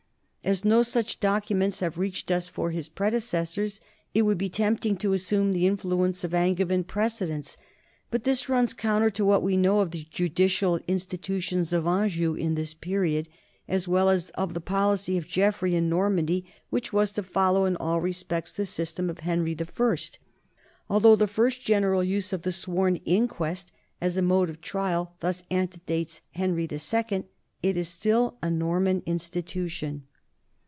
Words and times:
As 0.43 0.65
no 0.65 0.81
such 0.81 1.19
documents 1.19 1.81
have 1.81 1.99
reached 1.99 2.31
us 2.31 2.49
for 2.49 2.71
his 2.71 2.89
predecessors, 2.89 3.79
it 4.15 4.23
would 4.23 4.39
be 4.39 4.49
tempting 4.49 4.97
to 4.97 5.13
assume 5.13 5.53
the 5.53 5.67
influence 5.67 6.23
of 6.23 6.33
Angevin 6.33 6.83
precedents; 6.83 7.57
but 8.09 8.23
this 8.23 8.49
runs 8.49 8.73
counter 8.73 9.11
to 9.11 9.23
what 9.23 9.43
we 9.43 9.55
know 9.55 9.81
of 9.81 9.91
the 9.91 10.07
judicial 10.09 10.79
institutions 10.87 11.71
of 11.71 11.85
Anjou 11.85 12.33
in 12.33 12.55
this 12.55 12.73
period, 12.73 13.29
as 13.67 13.87
well 13.87 14.09
as 14.09 14.31
of 14.31 14.55
the 14.55 14.59
policy 14.59 15.15
of 15.15 15.27
Geoffrey 15.27 15.75
in 15.75 15.87
Normandy, 15.89 16.43
which 16.71 16.91
was 16.91 17.11
to 17.13 17.23
follow 17.23 17.65
in 17.65 17.75
all 17.77 18.01
respects 18.01 18.51
the 18.51 18.65
system 18.65 19.11
of 19.11 19.19
Henry 19.19 19.55
I. 19.61 19.97
Although 20.89 21.15
the 21.15 21.27
first 21.27 21.61
general 21.61 22.03
use 22.03 22.33
of 22.33 22.41
the 22.41 22.51
sworn 22.51 22.95
inquest 23.05 23.71
as 24.01 24.17
a 24.17 24.23
mode 24.23 24.49
of 24.49 24.59
trial 24.59 25.13
thus 25.19 25.43
antedates 25.51 26.21
Henry 26.31 26.67
II, 26.69 27.25
it 27.61 27.77
is 27.77 27.87
still 27.89 28.37
a 28.41 28.49
Norman 28.49 29.03
in 29.05 29.19
stitution. 29.19 30.01